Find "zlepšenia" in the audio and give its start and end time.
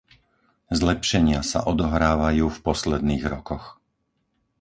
0.81-1.39